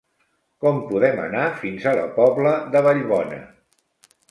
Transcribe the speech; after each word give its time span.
Com 0.63 0.79
podem 0.87 1.21
anar 1.25 1.43
fins 1.65 1.85
a 1.85 1.95
la 2.01 2.07
Pobla 2.17 2.57
de 2.77 2.85
Vallbona? 2.89 3.41